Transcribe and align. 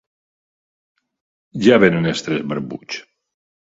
Ja 1.67 1.77
venen 1.85 2.11
els 2.13 2.25
tres 2.29 2.43
barbuts! 2.55 3.03